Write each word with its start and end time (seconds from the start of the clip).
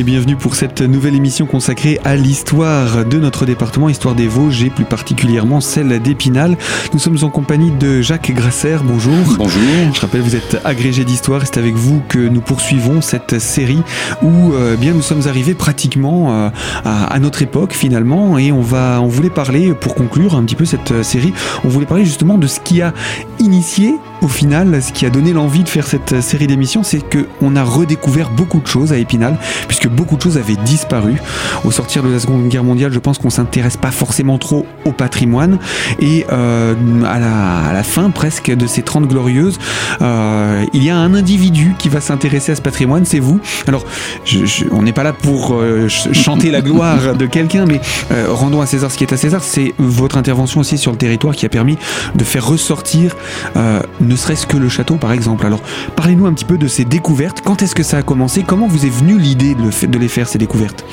et 0.00 0.02
bienvenue 0.02 0.36
pour 0.36 0.54
cette 0.54 0.80
nouvelle 0.80 1.14
émission 1.14 1.44
consacrée 1.44 2.00
à 2.04 2.16
l'histoire 2.16 3.04
de 3.04 3.18
notre 3.18 3.44
département, 3.44 3.90
histoire 3.90 4.14
des 4.14 4.28
Vosges 4.28 4.62
et 4.62 4.70
plus 4.70 4.86
particulièrement 4.86 5.60
celle 5.60 6.00
d'Épinal. 6.00 6.56
Nous 6.94 6.98
sommes 6.98 7.18
en 7.22 7.28
compagnie 7.28 7.70
de 7.70 8.00
Jacques 8.00 8.32
Grasser, 8.32 8.78
bonjour. 8.82 9.12
Bonjour. 9.36 9.60
Je 9.92 10.00
rappelle, 10.00 10.22
vous 10.22 10.36
êtes 10.36 10.58
agrégé 10.64 11.04
d'histoire, 11.04 11.42
c'est 11.44 11.58
avec 11.58 11.74
vous 11.74 12.00
que 12.08 12.18
nous 12.18 12.40
poursuivons 12.40 13.02
cette 13.02 13.38
série 13.38 13.82
où 14.22 14.54
euh, 14.54 14.76
bien 14.76 14.94
nous 14.94 15.02
sommes 15.02 15.26
arrivés 15.26 15.54
pratiquement 15.54 16.32
euh, 16.32 16.48
à, 16.82 17.04
à, 17.12 17.18
notre 17.18 17.42
époque 17.42 17.74
finalement 17.74 18.38
et 18.38 18.52
on 18.52 18.62
va 18.62 19.02
on 19.02 19.08
voulait 19.08 19.28
parler 19.28 19.74
pour 19.74 19.94
conclure 19.94 20.34
un 20.34 20.44
petit 20.44 20.56
peu 20.56 20.64
cette 20.64 21.02
série, 21.02 21.34
on 21.62 21.68
voulait 21.68 21.84
parler 21.84 22.06
justement 22.06 22.38
de 22.38 22.46
ce 22.46 22.60
qui 22.60 22.80
a 22.80 22.94
initié 23.38 23.96
au 24.22 24.28
final, 24.28 24.82
ce 24.82 24.92
qui 24.92 25.06
a 25.06 25.10
donné 25.10 25.32
l'envie 25.32 25.62
de 25.62 25.68
faire 25.68 25.86
cette 25.86 26.20
série 26.20 26.46
d'émissions, 26.46 26.82
c'est 26.82 27.00
qu'on 27.00 27.56
a 27.56 27.62
redécouvert 27.62 28.30
beaucoup 28.30 28.60
de 28.60 28.66
choses 28.66 28.92
à 28.92 28.98
Épinal, 28.98 29.38
puisque 29.66 29.88
beaucoup 29.88 30.16
de 30.16 30.22
choses 30.22 30.36
avaient 30.36 30.56
disparu. 30.56 31.20
Au 31.64 31.70
sortir 31.70 32.02
de 32.02 32.08
la 32.08 32.18
Seconde 32.18 32.48
Guerre 32.48 32.64
mondiale, 32.64 32.92
je 32.92 32.98
pense 32.98 33.18
qu'on 33.18 33.30
s'intéresse 33.30 33.76
pas 33.76 33.90
forcément 33.90 34.38
trop 34.38 34.66
au 34.84 34.92
patrimoine. 34.92 35.58
Et 36.00 36.26
euh, 36.32 36.74
à, 37.04 37.18
la, 37.18 37.68
à, 37.68 37.72
la, 37.72 37.82
fin 37.82 38.10
presque 38.10 38.50
de 38.50 38.66
ces 38.66 38.82
30 38.82 39.08
glorieuses, 39.08 39.58
euh, 40.02 40.64
il 40.72 40.84
y 40.84 40.90
a 40.90 40.96
un 40.96 41.14
individu 41.14 41.74
qui 41.78 41.88
va 41.88 42.00
s'intéresser 42.00 42.52
à 42.52 42.56
ce 42.56 42.62
patrimoine, 42.62 43.04
c'est 43.04 43.20
vous. 43.20 43.40
Alors, 43.66 43.84
je, 44.24 44.44
je, 44.44 44.64
on 44.72 44.82
n'est 44.82 44.92
pas 44.92 45.02
là 45.02 45.12
pour 45.12 45.54
euh, 45.54 45.88
chanter 45.88 46.50
la 46.50 46.60
gloire 46.60 47.14
de 47.14 47.26
quelqu'un, 47.26 47.66
mais 47.66 47.80
euh, 48.10 48.26
rendons 48.30 48.60
à 48.60 48.66
César 48.66 48.90
ce 48.90 48.98
qui 48.98 49.04
est 49.04 49.12
à 49.12 49.16
César. 49.16 49.42
C'est 49.42 49.74
votre 49.78 50.16
intervention 50.16 50.60
aussi 50.60 50.78
sur 50.78 50.92
le 50.92 50.98
territoire 50.98 51.34
qui 51.34 51.46
a 51.46 51.48
permis 51.48 51.78
de 52.14 52.24
faire 52.24 52.46
ressortir 52.46 53.16
euh, 53.56 53.80
ne 54.10 54.16
serait-ce 54.16 54.46
que 54.46 54.56
le 54.56 54.68
château 54.68 54.96
par 54.96 55.12
exemple. 55.12 55.46
Alors 55.46 55.62
parlez-nous 55.96 56.26
un 56.26 56.34
petit 56.34 56.44
peu 56.44 56.58
de 56.58 56.66
ces 56.66 56.84
découvertes. 56.84 57.42
Quand 57.44 57.62
est-ce 57.62 57.74
que 57.74 57.84
ça 57.84 57.98
a 57.98 58.02
commencé? 58.02 58.42
Comment 58.42 58.66
vous 58.66 58.84
est 58.84 58.90
venue 58.90 59.18
l'idée 59.18 59.54
de, 59.54 59.98
les 59.98 60.08
faire 60.08 60.28
ces 60.28 60.38
découvertes? 60.38 60.84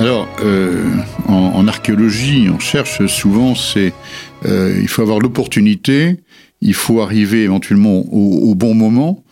Alors 0.00 0.28
euh, 0.44 0.90
en, 1.28 1.68
archéologie, 1.68 2.48
on 2.52 2.58
cherche 2.58 3.06
souvent, 3.06 3.54
c'est 3.54 3.92
euh, 4.44 4.76
il 4.80 4.88
faut 4.88 5.02
avoir 5.02 5.20
l'opportunité, 5.20 6.16
il 6.60 6.74
faut 6.74 7.00
arriver 7.00 7.44
éventuellement 7.44 8.04
au, 8.12 8.54
bon 8.56 8.74
moment, 8.74 9.22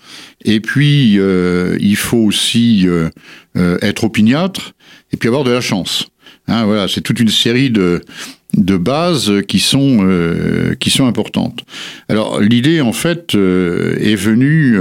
et 0.45 0.61
puis 0.61 1.19
euh, 1.19 1.77
il 1.81 1.97
faut 1.97 2.19
aussi 2.19 2.87
euh, 2.87 3.11
être 3.83 4.05
opiniâtre, 4.05 4.75
et 5.13 5.17
puis 5.17 5.29
avoir 5.29 5.43
de 5.43 5.51
la 5.51 5.61
chance. 5.61 6.07
Hein, 6.47 6.65
voilà, 6.65 6.87
c'est 6.87 7.01
toute 7.01 7.19
une 7.19 7.29
série 7.29 7.71
de 7.71 8.03
de 8.57 8.77
bases 8.77 9.33
qui 9.49 9.61
sont 9.61 10.01
euh, 10.03 10.75
qui 10.79 10.91
sont 10.91 11.07
importantes. 11.07 11.65
Alors 12.09 12.41
l'idée 12.41 12.81
en 12.81 12.93
fait 12.93 13.35
euh, 13.35 13.97
est 14.01 14.15
venue 14.15 14.79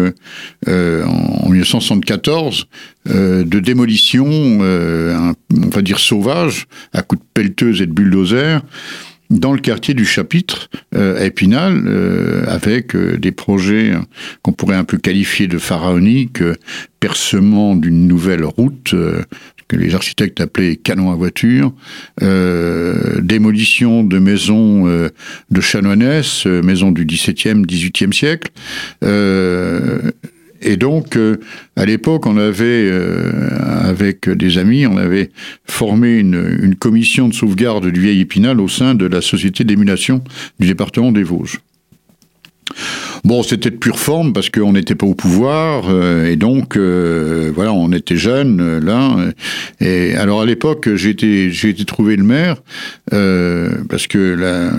euh, 0.67 1.05
en 1.05 1.49
1974 1.49 2.67
de 3.03 3.59
démolition, 3.59 4.27
un, 4.61 5.33
on 5.49 5.69
va 5.69 5.81
dire 5.81 5.97
sauvage, 5.97 6.67
à 6.93 7.01
coups 7.01 7.19
de 7.19 7.27
pelleteuse 7.33 7.81
et 7.81 7.87
de 7.87 7.91
bulldozer 7.91 8.61
dans 9.31 9.53
le 9.53 9.59
quartier 9.59 9.93
du 9.93 10.05
Chapitre 10.05 10.69
à 10.95 11.25
Épinal, 11.25 12.45
avec 12.47 12.95
des 12.95 13.31
projets 13.31 13.93
qu'on 14.41 14.53
pourrait 14.53 14.75
un 14.75 14.83
peu 14.83 14.97
qualifier 14.97 15.47
de 15.47 15.57
pharaoniques, 15.57 16.43
percement 16.99 17.75
d'une 17.75 18.07
nouvelle 18.07 18.43
route, 18.43 18.93
que 19.71 19.77
les 19.77 19.95
architectes 19.95 20.41
appelaient 20.41 20.75
canon 20.75 21.11
à 21.11 21.15
voiture, 21.15 21.73
euh, 22.21 23.21
démolition 23.21 24.03
de 24.03 24.19
maisons 24.19 24.87
euh, 24.87 25.09
de 25.49 25.61
chanoinesses, 25.61 26.45
euh, 26.45 26.61
maisons 26.61 26.91
du 26.91 27.05
XVIIe, 27.05 27.61
XVIIIe 27.61 28.13
siècle. 28.13 28.51
Euh, 29.05 30.11
et 30.61 30.75
donc, 30.75 31.17
à 31.75 31.85
l'époque, 31.85 32.27
on 32.27 32.37
avait, 32.37 32.87
avec 33.81 34.29
des 34.29 34.57
amis, 34.57 34.85
on 34.87 34.97
avait 34.97 35.31
formé 35.65 36.17
une, 36.17 36.75
commission 36.79 37.27
de 37.27 37.33
sauvegarde 37.33 37.87
du 37.87 37.99
vieil 37.99 38.21
Épinal 38.21 38.59
au 38.59 38.67
sein 38.67 38.95
de 38.95 39.05
la 39.05 39.21
société 39.21 39.63
d'émulation 39.63 40.23
du 40.59 40.67
département 40.67 41.11
des 41.11 41.23
Vosges. 41.23 41.59
Bon, 43.23 43.43
c'était 43.43 43.69
de 43.69 43.75
pure 43.75 43.99
forme 43.99 44.33
parce 44.33 44.49
qu'on 44.49 44.73
n'était 44.73 44.95
pas 44.95 45.05
au 45.05 45.13
pouvoir 45.13 45.85
euh, 45.89 46.25
et 46.25 46.35
donc 46.35 46.75
euh, 46.75 47.51
voilà, 47.53 47.71
on 47.71 47.91
était 47.91 48.15
jeunes 48.15 48.59
euh, 48.59 48.79
là. 48.79 49.15
Et 49.79 50.15
alors 50.15 50.41
à 50.41 50.45
l'époque, 50.45 50.89
j'ai 50.95 51.11
été 51.11 51.51
j'ai 51.51 51.69
été 51.69 51.85
trouver 51.85 52.15
le 52.15 52.23
maire 52.23 52.57
euh, 53.13 53.69
parce 53.89 54.07
que 54.07 54.17
la, 54.17 54.71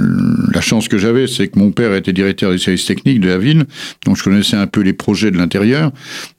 la 0.52 0.60
chance 0.60 0.88
que 0.88 0.98
j'avais, 0.98 1.28
c'est 1.28 1.48
que 1.48 1.58
mon 1.58 1.70
père 1.70 1.94
était 1.94 2.12
directeur 2.12 2.50
des 2.50 2.58
services 2.58 2.86
techniques 2.86 3.20
de 3.20 3.28
la 3.28 3.38
ville, 3.38 3.64
donc 4.06 4.16
je 4.16 4.24
connaissais 4.24 4.56
un 4.56 4.66
peu 4.66 4.80
les 4.80 4.92
projets 4.92 5.30
de 5.30 5.38
l'intérieur. 5.38 5.92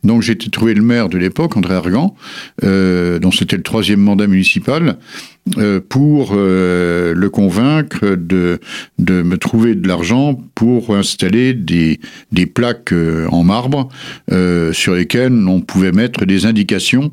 Donc 0.04 0.22
j'ai 0.22 0.34
été 0.34 0.50
trouver 0.50 0.74
le 0.74 0.82
maire 0.82 1.08
de 1.08 1.18
l'époque, 1.18 1.56
André 1.56 1.76
Argan, 1.76 2.16
euh, 2.64 3.18
dont 3.20 3.32
c'était 3.32 3.58
le 3.58 3.64
troisième 3.64 4.02
mandat 4.02 4.28
municipal. 4.28 4.98
Euh, 5.58 5.82
pour 5.82 6.32
euh, 6.34 7.14
le 7.14 7.30
convaincre 7.30 8.16
de, 8.16 8.62
de 8.98 9.22
me 9.24 9.38
trouver 9.38 9.76
de 9.76 9.86
l'argent 9.90 10.42
pour 10.56 10.96
installer 10.96 11.54
des, 11.54 11.93
des 12.32 12.46
plaques 12.46 12.94
euh, 12.94 13.28
en 13.30 13.44
marbre 13.44 13.90
sur 14.74 14.96
lesquelles 14.96 15.34
on 15.48 15.62
pouvait 15.62 15.92
mettre 15.92 16.26
des 16.26 16.46
indications 16.46 17.12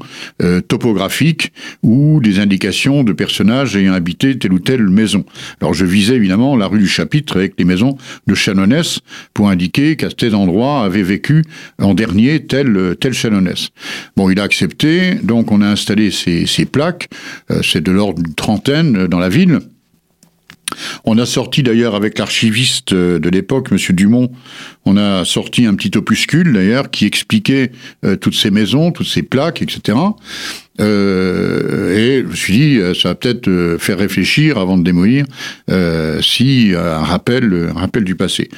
topographiques 0.68 1.52
ou 1.82 2.20
des 2.22 2.38
indications 2.38 3.02
de 3.04 3.12
personnages 3.12 3.76
ayant 3.76 3.92
habité 3.92 4.38
telle 4.38 4.52
ou 4.52 4.58
telle 4.58 4.88
maison. 4.88 5.24
Alors 5.60 5.74
je 5.74 5.84
visais 5.84 6.14
évidemment 6.14 6.56
la 6.56 6.66
rue 6.66 6.78
du 6.78 6.88
Chapitre 6.88 7.36
avec 7.36 7.54
les 7.58 7.64
maisons 7.64 7.96
de 8.26 8.34
Chanonès 8.34 9.00
pour 9.34 9.48
indiquer 9.48 9.96
qu'à 9.96 10.08
cet 10.08 10.34
endroit 10.34 10.84
avait 10.84 11.02
vécu 11.02 11.44
en 11.78 11.94
dernier 11.94 12.46
tel, 12.46 12.96
tel. 13.00 13.12
Bon, 14.16 14.30
il 14.30 14.40
a 14.40 14.42
accepté, 14.42 15.14
donc 15.22 15.52
on 15.52 15.60
a 15.62 15.66
installé 15.66 16.10
ces, 16.10 16.46
ces 16.46 16.64
plaques, 16.64 17.08
c'est 17.62 17.82
de 17.82 17.90
l'ordre 17.90 18.22
une 18.26 18.34
trentaine 18.34 19.06
dans 19.06 19.18
la 19.18 19.28
ville. 19.28 19.60
On 21.04 21.18
a 21.18 21.26
sorti 21.26 21.62
d'ailleurs 21.62 21.94
avec 21.94 22.18
l'archiviste 22.18 22.94
de 22.94 23.28
l'époque, 23.28 23.70
Monsieur 23.70 23.94
Dumont, 23.94 24.30
on 24.84 24.96
a 24.96 25.24
sorti 25.24 25.66
un 25.66 25.74
petit 25.74 25.96
opuscule 25.96 26.52
d'ailleurs 26.52 26.90
qui 26.90 27.06
expliquait 27.06 27.72
euh, 28.04 28.16
toutes 28.16 28.34
ces 28.34 28.50
maisons, 28.50 28.92
toutes 28.92 29.06
ces 29.06 29.22
plaques, 29.22 29.62
etc. 29.62 29.98
Euh, 30.80 31.96
et 31.96 32.22
je 32.22 32.26
me 32.26 32.34
suis 32.34 32.52
dit, 32.52 32.80
ça 33.00 33.10
va 33.10 33.14
peut-être 33.14 33.48
euh, 33.48 33.78
faire 33.78 33.98
réfléchir 33.98 34.58
avant 34.58 34.78
de 34.78 34.82
démolir 34.82 35.24
euh, 35.70 36.20
si 36.22 36.72
un 36.76 37.00
rappel, 37.00 37.70
un 37.74 37.78
rappel 37.78 38.04
du 38.04 38.14
passé. 38.14 38.48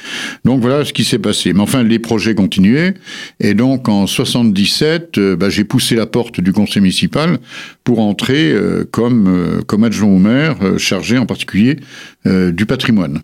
Donc 0.45 0.61
voilà 0.61 0.85
ce 0.85 0.93
qui 0.93 1.03
s'est 1.03 1.19
passé. 1.19 1.53
Mais 1.53 1.61
enfin, 1.61 1.83
les 1.83 1.99
projets 1.99 2.35
continuaient. 2.35 2.93
Et 3.39 3.53
donc 3.53 3.89
en 3.89 4.07
77, 4.07 5.17
euh, 5.17 5.35
bah, 5.35 5.49
j'ai 5.49 5.63
poussé 5.63 5.95
la 5.95 6.05
porte 6.05 6.39
du 6.39 6.53
conseil 6.53 6.81
municipal 6.81 7.37
pour 7.83 7.99
entrer 7.99 8.51
euh, 8.51 8.85
comme, 8.89 9.61
comme 9.67 9.83
adjoint 9.83 10.09
au 10.09 10.19
maire, 10.19 10.55
chargé 10.77 11.17
en 11.17 11.25
particulier 11.25 11.77
du 12.25 12.65
patrimoine. 12.65 13.21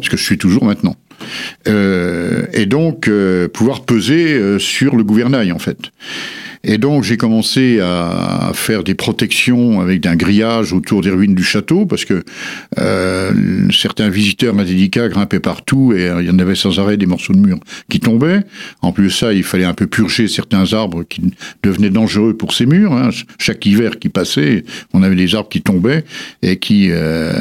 Ce 0.00 0.08
que 0.08 0.16
je 0.16 0.22
suis 0.22 0.38
toujours 0.38 0.64
maintenant. 0.64 0.96
Euh, 1.68 2.46
et 2.52 2.66
donc 2.66 3.08
euh, 3.08 3.48
pouvoir 3.48 3.84
peser 3.84 4.32
euh, 4.32 4.58
sur 4.58 4.96
le 4.96 5.04
gouvernail 5.04 5.52
en 5.52 5.58
fait. 5.58 5.78
Et 6.64 6.78
donc 6.78 7.02
j'ai 7.02 7.16
commencé 7.16 7.80
à 7.80 8.52
faire 8.54 8.84
des 8.84 8.94
protections 8.94 9.80
avec 9.80 10.06
un 10.06 10.14
grillage 10.14 10.72
autour 10.72 11.02
des 11.02 11.10
ruines 11.10 11.34
du 11.34 11.42
château 11.42 11.86
parce 11.86 12.04
que 12.04 12.22
euh, 12.78 13.32
certains 13.72 14.08
visiteurs 14.08 14.54
délicats 14.54 15.08
grimpaient 15.08 15.40
partout 15.40 15.92
et 15.92 16.10
il 16.20 16.26
y 16.26 16.30
en 16.30 16.38
avait 16.38 16.54
sans 16.54 16.78
arrêt 16.78 16.96
des 16.96 17.06
morceaux 17.06 17.32
de 17.32 17.40
mur 17.40 17.58
qui 17.88 17.98
tombaient. 17.98 18.42
En 18.80 18.92
plus 18.92 19.04
de 19.04 19.12
ça, 19.12 19.32
il 19.32 19.42
fallait 19.42 19.64
un 19.64 19.74
peu 19.74 19.86
purger 19.86 20.28
certains 20.28 20.72
arbres 20.72 21.02
qui 21.02 21.22
devenaient 21.62 21.90
dangereux 21.90 22.34
pour 22.34 22.52
ces 22.52 22.66
murs. 22.66 22.92
Hein. 22.92 23.10
Chaque 23.38 23.64
hiver 23.66 23.98
qui 23.98 24.08
passait, 24.08 24.64
on 24.92 25.02
avait 25.02 25.16
des 25.16 25.34
arbres 25.34 25.48
qui 25.48 25.62
tombaient 25.62 26.04
et 26.42 26.58
qui 26.58 26.88
euh, 26.90 27.32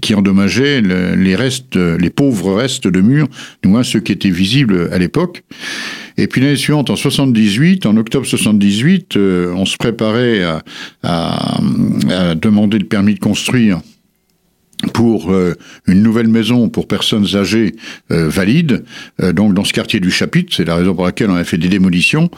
qui 0.00 0.14
endommageaient 0.14 0.80
le, 0.80 1.14
les 1.14 1.36
restes, 1.36 1.76
les 1.76 2.10
pauvres 2.10 2.54
restes 2.54 2.88
de 2.88 3.00
murs, 3.00 3.28
du 3.62 3.68
moins 3.68 3.82
ceux 3.82 4.00
qui 4.00 4.12
étaient 4.12 4.30
visibles 4.30 4.88
à 4.92 4.98
l'époque. 4.98 5.42
Et 6.16 6.26
puis 6.26 6.40
l'année 6.40 6.56
suivante, 6.56 6.90
en 6.90 6.96
78, 6.96 7.86
en 7.86 7.96
octobre 7.96 8.26
78, 8.26 9.16
euh, 9.16 9.52
on 9.56 9.64
se 9.64 9.76
préparait 9.76 10.42
à, 10.42 10.62
à, 11.02 11.58
à, 12.10 12.34
demander 12.34 12.78
le 12.78 12.86
permis 12.86 13.14
de 13.14 13.20
construire 13.20 13.80
pour 14.92 15.32
euh, 15.32 15.54
une 15.86 16.02
nouvelle 16.02 16.28
maison 16.28 16.68
pour 16.68 16.86
personnes 16.88 17.26
âgées 17.34 17.74
euh, 18.10 18.28
valides, 18.28 18.84
euh, 19.22 19.32
donc 19.32 19.54
dans 19.54 19.64
ce 19.64 19.72
quartier 19.72 20.00
du 20.00 20.10
Chapitre, 20.10 20.52
c'est 20.54 20.64
la 20.64 20.76
raison 20.76 20.94
pour 20.94 21.04
laquelle 21.04 21.30
on 21.30 21.36
a 21.36 21.44
fait 21.44 21.58
des 21.58 21.68
démolitions, 21.68 22.30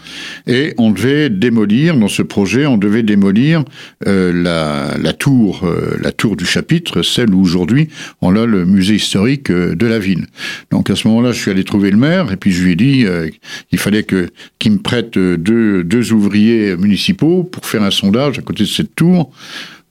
et 0.47 0.75
on 0.79 0.91
devait 0.91 1.31
démolir, 1.31 1.97
dans 1.97 2.09
ce 2.09 2.23
projet, 2.23 2.67
on 2.67 2.77
devait 2.77 3.03
démolir 3.03 3.65
euh, 4.07 4.33
la, 4.33 4.97
la, 4.99 5.13
tour 5.13 5.63
euh, 5.65 5.97
la 6.01 6.13
tour 6.13 6.37
du 6.37 6.47
Chapitre, 6.47 7.03
celle 7.03 7.35
où 7.35 7.41
aujourd'hui 7.41 7.89
on 8.21 8.35
a 8.37 8.47
le 8.47 8.65
musée 8.65 8.95
historique 8.95 9.51
euh, 9.51 9.75
de 9.75 9.87
la 9.87 9.99
ville. 9.99 10.27
Donc 10.71 10.91
à 10.91 10.97
ce 10.97 11.09
moment-là, 11.09 11.33
je 11.33 11.41
suis 11.41 11.51
allé 11.51 11.65
trouver 11.65 11.91
le 11.91 11.97
maire, 11.97 12.33
et 12.33 12.37
puis 12.37 12.53
je 12.53 12.63
lui 12.63 12.73
ai 12.73 12.77
dit 12.77 13.05
qu'il 13.71 13.79
fallait 13.79 14.03
que 14.03 14.29
qu'il 14.59 14.73
me 14.73 14.79
prête 14.79 15.19
deux, 15.19 15.85
deux 15.85 16.13
ouvriers 16.13 16.77
municipaux 16.77 17.45
pour 17.45 17.67
faire 17.67 17.83
un 17.83 17.91
sondage 17.91 18.39
à 18.39 18.43
côté 18.43 18.65
de 18.65 18.69
cette 18.69 18.95
tour, 18.95 19.31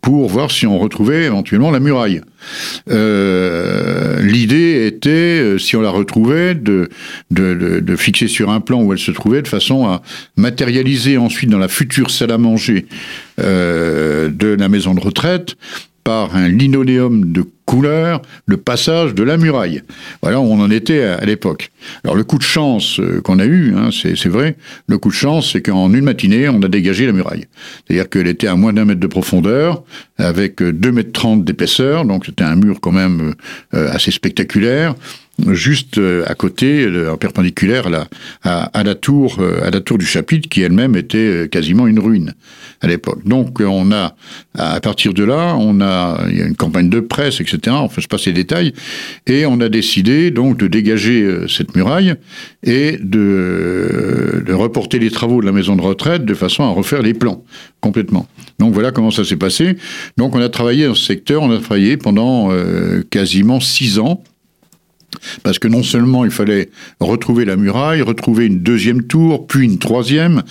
pour 0.06 0.30
voir 0.30 0.52
si 0.52 0.68
on 0.68 0.78
retrouvait 0.78 1.24
éventuellement 1.24 1.72
la 1.72 1.80
muraille. 1.80 2.22
Euh, 2.92 4.22
L'idée 4.22 4.86
était, 4.86 5.10
euh, 5.10 5.58
si 5.58 5.76
on 5.76 5.82
la 5.82 5.90
retrouvait, 5.90 6.54
de, 6.54 6.90
de, 7.32 7.80
de, 7.80 7.96
fixer 7.96 8.28
sur 8.28 8.52
un 8.52 8.60
plan 8.60 8.84
où 8.84 8.94
elle 8.94 9.00
se 9.00 9.10
trouvait, 9.10 9.42
de 9.42 9.48
façon 9.48 9.88
à 9.88 10.04
matérialiser 10.38 11.18
ensuite 11.18 11.50
dans 11.50 11.58
la 11.58 11.68
future 11.68 12.12
salle 12.12 12.30
à 12.30 12.38
manger 12.38 12.86
euh, 13.40 14.30
de 14.30 14.50
la 14.50 14.70
maison 14.70 14.94
de 14.94 15.00
retraite 15.00 15.56
par 16.06 16.36
un 16.36 16.48
linoléum 16.48 17.34
de 17.34 17.44
couleur 17.66 18.22
le 18.46 18.58
passage 18.58 19.16
de 19.16 19.24
la 19.24 19.38
muraille. 19.38 19.82
Voilà 20.22 20.40
où 20.40 20.44
on 20.44 20.62
en 20.62 20.70
était 20.70 21.02
à, 21.02 21.26
l'époque. 21.26 21.72
Alors 22.04 22.16
le 22.16 22.24
coup 22.24 22.38
de 22.38 22.44
chance 22.44 23.00
euh, 23.00 23.22
qu'on 23.22 23.40
a 23.40 23.46
eu, 23.46 23.74
hein, 23.76 23.90
c'est 23.92 24.30
vrai, 24.30 24.56
le 24.88 25.00
coup 25.00 25.10
de 25.10 25.16
chance, 25.16 25.52
c'est 25.52 25.64
qu'en 25.64 25.92
une 25.92 26.04
matinée, 26.04 26.48
on 26.48 26.62
a 26.62 26.68
dégagé 26.68 27.08
la 27.08 27.12
muraille. 27.12 27.46
C'est-à-dire 27.88 28.08
qu'elle 28.08 28.28
était 28.28 28.48
à 28.48 28.56
moins 28.56 28.72
d'un 28.72 28.86
mètre 28.86 29.00
de 29.00 29.08
profondeur, 29.08 29.84
avec 30.20 30.62
2 30.62 30.92
mètres 30.92 31.12
30 31.12 31.44
d'épaisseur, 31.44 32.06
donc 32.06 32.28
c'était 32.28 32.44
un 32.44 32.56
mur 32.56 32.80
quand 32.80 32.92
même 32.92 33.34
euh, 33.74 33.92
assez 33.92 34.12
spectaculaire 34.12 34.94
juste 35.50 35.98
euh, 35.98 36.24
à 36.28 36.36
côté, 36.36 36.88
en 37.10 37.18
perpendiculaire 37.18 37.88
à 37.88 37.90
la, 37.90 38.08
à, 38.44 38.84
la 38.84 38.96
tour, 38.96 39.40
à 39.64 39.70
la 39.70 39.82
tour 39.82 39.98
du 39.98 40.06
chapitre, 40.06 40.50
qui 40.50 40.62
elle-même 40.62 40.96
était 40.96 41.48
quasiment 41.50 41.88
une 41.88 42.00
ruine 42.00 42.34
à 42.82 42.88
l'époque. 42.88 43.26
Donc 43.26 43.60
on 43.60 43.92
a, 43.92 44.16
à 44.58 44.80
partir 44.80 45.14
de 45.14 45.24
là, 45.24 45.56
on 45.58 45.82
a, 45.82 46.26
il 46.30 46.38
y 46.38 46.42
a 46.42 46.46
une 46.46 46.56
campagne 46.56 46.90
de 46.90 47.00
presse, 47.00 47.42
etc. 47.42 47.60
Enfin, 47.70 48.02
je 48.02 48.08
passe 48.08 48.26
les 48.26 48.34
détails, 48.34 48.74
et 49.28 49.46
on 49.46 49.60
a 49.62 49.70
décidé 49.70 50.32
donc 50.32 50.58
de 50.58 50.68
dégager 50.68 51.24
euh, 51.24 51.48
cette 51.48 51.76
muraille 51.76 52.16
et 52.64 52.98
de, 53.02 54.44
de 54.46 54.54
reporter 54.54 55.00
les 55.00 55.12
travaux 55.12 55.42
de 55.42 55.46
la 55.46 55.52
maison 55.52 55.76
de 55.76 55.82
retraite 55.82 56.26
de 56.26 56.34
façon 56.34 56.64
à 56.64 56.70
refaire 56.70 57.02
les 57.02 57.14
plans 57.14 57.44
complètement. 57.82 58.28
Donc 58.60 58.74
voilà 58.74 58.92
comment 58.92 59.12
ça 59.12 59.24
s'est 59.24 59.36
passé. 59.36 59.78
Donc 60.18 60.36
on 60.36 60.42
a 60.42 60.50
travaillé 60.50 60.88
dans 60.88 60.96
ce 60.96 61.06
secteur, 61.06 61.44
on 61.44 61.52
a 61.52 61.60
travaillé 61.60 61.98
pendant 61.98 62.52
euh, 62.52 63.04
quasiment 63.10 63.60
six 63.60 64.00
ans 64.00 64.24
parce 65.44 65.60
que 65.60 65.68
non 65.68 65.84
seulement 65.84 66.26
il 66.26 66.32
fallait 66.32 66.70
retrouver 67.00 67.46
la 67.46 67.56
muraille, 67.56 68.02
retrouver 68.02 68.46
une 68.46 68.60
deuxième 68.60 69.04
tour, 69.04 69.48
puis 69.48 69.66
une 69.66 69.78
troisième, 69.78 70.44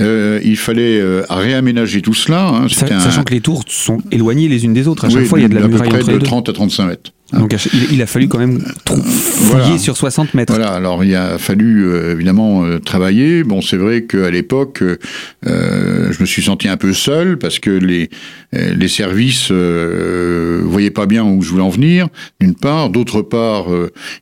euh, 0.00 0.40
il 0.44 0.56
fallait 0.56 1.00
euh, 1.00 1.22
réaménager 1.28 2.02
tout 2.02 2.14
cela. 2.14 2.48
Hein, 2.48 2.66
sachant 2.68 3.24
que 3.24 3.34
les 3.34 3.40
tours 3.40 3.64
sont 3.68 3.98
éloignées 4.10 4.48
les 4.48 4.64
unes 4.64 4.74
des 4.74 4.88
autres. 4.88 5.04
À 5.04 5.10
chaque 5.10 5.24
fois, 5.24 5.38
il 5.38 5.42
y 5.42 5.44
a 5.44 5.48
de 5.48 5.54
la 5.54 5.68
muraille 5.68 5.88
à 5.88 5.98
peu 5.98 6.04
près 6.04 6.12
de 6.14 6.18
30 6.18 6.48
à 6.48 6.52
35 6.52 6.86
mètres. 6.86 7.12
Donc 7.32 7.54
il, 7.90 8.02
a 8.02 8.06
fallu 8.06 8.28
quand 8.28 8.38
même 8.38 8.60
fouiller 8.84 9.78
sur 9.78 9.96
60 9.96 10.34
mètres. 10.34 10.52
Voilà, 10.52 10.70
alors 10.72 11.02
il 11.02 11.14
a 11.14 11.38
fallu 11.38 11.84
euh, 11.86 12.12
évidemment 12.12 12.64
euh, 12.64 12.78
travailler. 12.78 13.42
Bon, 13.42 13.62
c'est 13.62 13.78
vrai 13.78 14.02
qu'à 14.02 14.30
l'époque, 14.30 14.82
euh, 14.82 16.12
je 16.12 16.20
me 16.20 16.26
suis 16.26 16.42
senti 16.42 16.68
un 16.68 16.76
peu 16.76 16.92
seul 16.92 17.38
parce 17.38 17.58
que 17.58 17.70
les, 17.70 18.10
les 18.52 18.88
services 18.88 19.48
euh, 19.50 20.62
voyaient 20.64 20.90
pas 20.90 21.06
bien 21.06 21.24
où 21.24 21.42
je 21.42 21.48
voulais 21.50 21.62
en 21.62 21.70
venir, 21.70 22.08
d'une 22.40 22.54
part. 22.54 22.90
D'autre 22.90 23.22
part, 23.22 23.66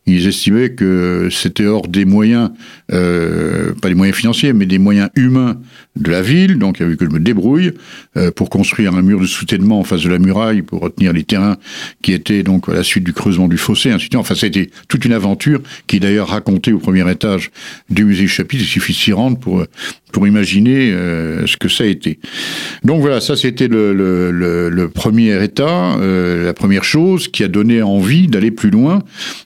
ils 0.06 0.26
estimaient 0.26 0.70
que 0.70 1.28
c'était 1.30 1.66
hors 1.66 1.88
des 1.88 2.04
moyens, 2.04 2.50
pas 2.88 3.88
des 3.88 3.94
moyens 3.94 4.16
financiers, 4.16 4.52
mais 4.52 4.66
des 4.66 4.78
moyens 4.78 5.10
humains 5.16 5.56
de 5.96 6.10
la 6.10 6.22
ville. 6.22 6.58
Donc 6.58 6.78
il 6.78 6.82
a 6.82 6.86
fallu 6.86 6.96
que 6.96 7.04
je 7.06 7.10
me 7.10 7.20
débrouille 7.20 7.72
pour 8.36 8.50
construire 8.50 8.94
un 8.94 9.02
mur 9.02 9.20
de 9.20 9.26
soutènement 9.26 9.80
en 9.80 9.84
face 9.84 10.02
de 10.02 10.08
la 10.08 10.18
muraille 10.18 10.62
pour 10.62 10.80
retenir 10.80 11.12
les 11.12 11.24
terrains 11.24 11.56
qui 12.02 12.12
étaient 12.12 12.42
donc 12.42 12.68
à 12.68 12.74
la 12.74 12.82
suite 12.82 13.04
du 13.04 13.12
creusement 13.12 13.48
du 13.48 13.58
fossé, 13.58 13.90
ainsi 13.90 13.96
de 13.96 14.00
suite. 14.02 14.14
Enfin, 14.16 14.34
c'était 14.34 14.70
toute 14.88 15.04
une 15.04 15.12
aventure 15.12 15.60
qui 15.86 15.96
est 15.96 16.00
d'ailleurs 16.00 16.28
racontée 16.28 16.72
au 16.72 16.78
premier 16.78 17.08
étage 17.10 17.50
du 17.88 18.04
musée 18.04 18.22
du 18.22 18.28
chapitre. 18.28 18.62
Il 18.62 18.68
suffit 18.68 18.92
de 18.92 18.98
s'y 18.98 19.12
rendre 19.12 19.38
pour, 19.38 19.64
pour 20.12 20.26
imaginer 20.26 20.92
euh, 20.92 21.46
ce 21.46 21.56
que 21.56 21.68
ça 21.68 21.84
a 21.84 21.86
été. 21.86 22.18
Donc 22.84 23.00
voilà, 23.00 23.20
ça 23.20 23.36
c'était 23.36 23.68
le, 23.68 23.92
le, 23.92 24.30
le, 24.68 24.88
premier 24.88 25.42
état, 25.42 25.96
euh, 25.98 26.44
la 26.44 26.54
première 26.54 26.84
chose 26.84 27.28
qui 27.28 27.44
a 27.44 27.48
donné 27.48 27.82
envie 27.82 28.26
d'aller 28.26 28.50
plus 28.50 28.70
loin 28.70 29.00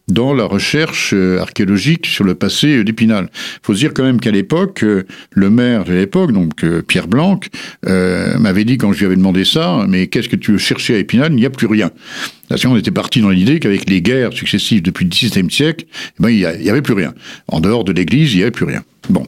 dans 0.09 0.35
la 0.35 0.45
recherche 0.45 1.13
euh, 1.15 1.41
archéologique 1.41 2.07
sur 2.07 2.25
le 2.25 2.35
passé 2.35 2.85
d'Épinal. 2.85 3.29
Il 3.33 3.59
faut 3.63 3.75
se 3.75 3.79
dire 3.81 3.93
quand 3.95 4.05
même 4.05 4.21
qu'à 4.21 4.31
l'époque, 4.31 4.85
le 5.31 5.51
maire 5.51 5.85
de 5.85 5.93
l'époque, 5.93 6.33
donc 6.33 6.65
Pierre 6.87 7.09
Blanc, 7.09 7.41
m'avait 7.85 8.65
dit 8.65 8.79
quand 8.79 8.93
je 8.93 9.01
lui 9.01 9.07
avais 9.07 9.17
demandé 9.17 9.45
ça, 9.45 9.85
mais 9.89 10.07
qu'est-ce 10.07 10.29
que 10.29 10.37
tu 10.37 10.53
veux 10.53 10.59
chercher 10.59 10.95
à 10.95 10.99
Épinal? 10.99 11.33
Il 11.33 11.37
n'y 11.37 11.47
a 11.47 11.51
plus 11.51 11.67
rien. 11.67 11.91
Parce 12.49 12.65
on 12.65 12.77
était 12.77 12.91
parti 12.91 13.21
dans 13.21 13.31
l'idée 13.31 13.59
qu'avec 13.59 13.89
les 13.89 14.03
guerres 14.03 14.33
successives 14.33 14.83
depuis 14.83 15.05
le 15.05 15.11
XVIIe 15.11 15.51
siècle, 15.51 15.87
eh 15.91 16.23
ben, 16.23 16.31
il 16.31 16.39
n'y 16.63 16.71
avait 16.71 16.83
plus 16.83 16.95
rien. 16.95 17.15
En 17.49 17.61
dehors 17.61 17.85
de 17.85 17.93
l'église, 17.93 18.33
il 18.35 18.37
n'y 18.37 18.43
avait 18.43 18.51
plus 18.51 18.65
rien. 18.65 18.83
Bon. 19.11 19.27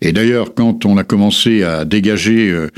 Et 0.00 0.12
d'ailleurs, 0.12 0.54
quand 0.54 0.86
on 0.86 0.96
a 0.96 1.04
commencé 1.04 1.62
à 1.62 1.84
dégager 1.84 2.50
euh, 2.50 2.68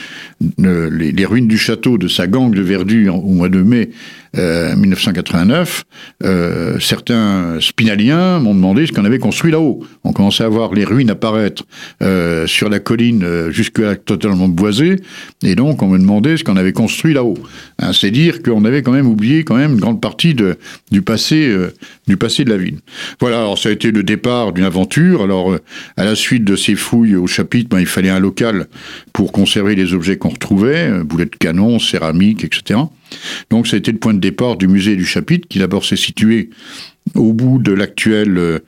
les, 0.58 1.26
ruines 1.26 1.48
du 1.48 1.58
château 1.58 1.98
de 1.98 2.08
sa 2.08 2.26
gangue 2.26 2.54
de 2.54 2.62
verdure 2.62 3.24
au 3.24 3.30
mois 3.30 3.48
de 3.48 3.62
mai 3.62 3.90
1989, 4.34 5.84
euh, 6.24 6.26
euh, 6.26 6.80
certains 6.80 7.58
spinaliens 7.60 8.38
m'ont 8.38 8.54
demandé 8.54 8.86
ce 8.86 8.92
qu'on 8.92 9.04
avait 9.04 9.18
construit 9.18 9.52
là-haut. 9.52 9.84
On 10.04 10.12
commençait 10.12 10.44
à 10.44 10.48
voir 10.48 10.72
les 10.72 10.84
ruines 10.84 11.10
apparaître 11.10 11.64
euh, 12.02 12.46
sur 12.46 12.70
la 12.70 12.78
colline 12.78 13.50
jusque-là 13.50 13.96
totalement 13.96 14.48
boisée, 14.48 14.96
et 15.42 15.54
donc 15.54 15.82
on 15.82 15.88
me 15.88 15.98
demandait 15.98 16.36
ce 16.36 16.44
qu'on 16.44 16.56
avait 16.56 16.72
construit 16.72 17.12
là-haut. 17.12 17.36
Hein, 17.78 17.92
c'est 17.92 18.10
dire 18.10 18.42
qu'on 18.42 18.64
avait 18.64 18.82
quand 18.82 18.92
même 18.92 19.06
oublié 19.06 19.44
quand 19.44 19.56
même 19.56 19.72
une 19.72 19.80
grande 19.80 20.00
partie 20.00 20.34
de, 20.34 20.56
du 20.90 21.02
passé, 21.02 21.54
du 22.06 22.16
passé 22.16 22.44
de 22.44 22.50
la 22.50 22.56
ville. 22.56 22.78
Voilà, 23.20 23.38
alors 23.40 23.58
ça 23.58 23.68
a 23.68 23.72
été 23.72 23.90
le 23.90 24.02
départ 24.02 24.52
d'une 24.52 24.64
aventure. 24.64 25.22
Alors 25.22 25.56
à 25.96 26.04
la 26.04 26.14
suite 26.14 26.44
de 26.44 26.56
ces 26.56 26.74
fouilles 26.74 27.16
au 27.16 27.26
chapitre, 27.26 27.68
ben, 27.68 27.80
il 27.80 27.86
fallait 27.86 28.10
un 28.10 28.20
local 28.20 28.66
pour 29.12 29.32
conserver 29.32 29.74
les 29.74 29.92
objets 29.92 30.16
qu'on 30.16 30.30
retrouvait, 30.30 30.90
boulets 31.04 31.26
de 31.26 31.36
canon, 31.36 31.78
céramique, 31.78 32.44
etc. 32.44 32.80
Donc 33.50 33.66
ça 33.66 33.76
a 33.76 33.78
été 33.78 33.92
le 33.92 33.98
point 33.98 34.14
de 34.14 34.20
départ 34.20 34.56
du 34.56 34.68
musée 34.68 34.96
du 34.96 35.04
chapitre, 35.04 35.46
qui 35.48 35.58
d'abord 35.58 35.84
s'est 35.84 35.96
situé 35.96 36.50
au 37.14 37.32
bout 37.32 37.58
de 37.58 37.72
l'actuel 37.72 38.38
euh, 38.38 38.58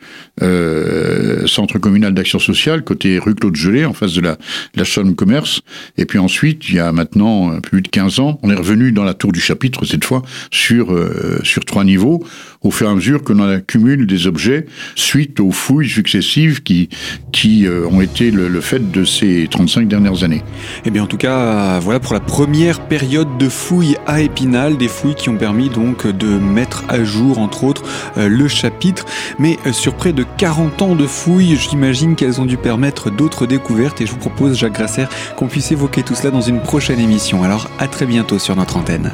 euh, 0.42 1.46
centre 1.46 1.78
communal 1.78 2.14
d'action 2.14 2.38
sociale, 2.38 2.82
côté 2.82 3.18
rue 3.18 3.34
Claude 3.34 3.56
Gelée, 3.56 3.84
en 3.84 3.92
face 3.92 4.14
de 4.14 4.20
la, 4.20 4.36
la 4.74 4.84
chambre 4.84 5.14
commerce. 5.14 5.60
Et 5.96 6.04
puis 6.04 6.18
ensuite, 6.18 6.68
il 6.68 6.76
y 6.76 6.78
a 6.78 6.92
maintenant 6.92 7.52
euh, 7.52 7.60
plus 7.60 7.82
de 7.82 7.88
15 7.88 8.20
ans, 8.20 8.38
on 8.42 8.50
est 8.50 8.54
revenu 8.54 8.92
dans 8.92 9.04
la 9.04 9.14
tour 9.14 9.32
du 9.32 9.40
chapitre, 9.40 9.84
cette 9.84 10.04
fois, 10.04 10.22
sur, 10.50 10.92
euh, 10.92 11.40
sur 11.42 11.64
trois 11.64 11.84
niveaux, 11.84 12.24
au 12.62 12.70
fur 12.70 12.88
et 12.88 12.90
à 12.90 12.94
mesure 12.94 13.22
que 13.22 13.32
l'on 13.32 13.48
accumule 13.48 14.06
des 14.06 14.26
objets 14.26 14.66
suite 14.94 15.40
aux 15.40 15.50
fouilles 15.50 15.88
successives 15.88 16.62
qui, 16.62 16.88
qui 17.32 17.66
euh, 17.66 17.86
ont 17.86 18.00
été 18.00 18.30
le, 18.30 18.48
le, 18.48 18.60
fait 18.60 18.90
de 18.90 19.04
ces 19.04 19.48
35 19.50 19.86
dernières 19.88 20.24
années. 20.24 20.42
Eh 20.84 20.90
bien, 20.90 21.04
en 21.04 21.06
tout 21.06 21.16
cas, 21.16 21.78
voilà 21.78 22.00
pour 22.00 22.14
la 22.14 22.20
première 22.20 22.80
période 22.86 23.38
de 23.38 23.48
fouilles 23.48 23.96
à 24.06 24.20
Épinal, 24.20 24.76
des 24.76 24.88
fouilles 24.88 25.14
qui 25.14 25.28
ont 25.28 25.36
permis 25.36 25.68
donc 25.68 26.06
de 26.06 26.26
mettre 26.26 26.84
à 26.88 27.04
jour, 27.04 27.38
entre 27.38 27.64
autres, 27.64 27.82
le 28.28 28.48
chapitre. 28.48 29.04
Mais 29.38 29.58
sur 29.72 29.94
près 29.94 30.12
de 30.12 30.24
40 30.36 30.82
ans 30.82 30.94
de 30.94 31.06
fouilles, 31.06 31.56
j'imagine 31.56 32.16
qu'elles 32.16 32.40
ont 32.40 32.46
dû 32.46 32.56
permettre 32.56 33.10
d'autres 33.10 33.46
découvertes 33.46 34.00
et 34.00 34.06
je 34.06 34.12
vous 34.12 34.18
propose, 34.18 34.58
Jacques 34.58 34.74
Grasser, 34.74 35.06
qu'on 35.36 35.46
puisse 35.46 35.72
évoquer 35.72 36.02
tout 36.02 36.14
cela 36.14 36.30
dans 36.30 36.40
une 36.40 36.60
prochaine 36.60 37.00
émission. 37.00 37.42
Alors 37.42 37.68
à 37.78 37.88
très 37.88 38.06
bientôt 38.06 38.38
sur 38.38 38.56
notre 38.56 38.76
antenne. 38.76 39.12